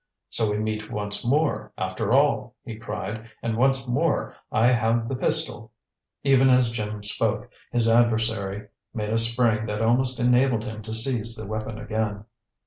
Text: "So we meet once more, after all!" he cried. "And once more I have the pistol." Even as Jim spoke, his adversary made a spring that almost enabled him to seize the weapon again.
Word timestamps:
"So 0.31 0.49
we 0.49 0.57
meet 0.57 0.89
once 0.91 1.23
more, 1.23 1.71
after 1.77 2.11
all!" 2.11 2.55
he 2.65 2.75
cried. 2.75 3.29
"And 3.43 3.55
once 3.55 3.87
more 3.87 4.35
I 4.51 4.71
have 4.71 5.07
the 5.07 5.15
pistol." 5.15 5.71
Even 6.23 6.49
as 6.49 6.71
Jim 6.71 7.03
spoke, 7.03 7.51
his 7.71 7.87
adversary 7.87 8.69
made 8.95 9.13
a 9.13 9.19
spring 9.19 9.67
that 9.67 9.83
almost 9.83 10.19
enabled 10.19 10.63
him 10.63 10.81
to 10.81 10.93
seize 10.95 11.35
the 11.35 11.45
weapon 11.45 11.77
again. 11.77 12.25